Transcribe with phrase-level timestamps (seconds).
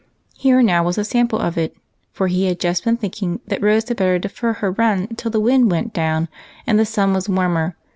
[0.35, 1.77] Here now was a sample of it,
[2.11, 5.39] for he had just been thinking that Rose had better defer her run till the
[5.39, 6.27] wind went down
[6.65, 7.75] and the sun was warmer.